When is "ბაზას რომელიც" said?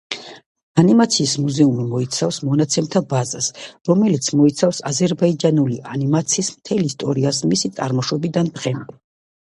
3.13-4.31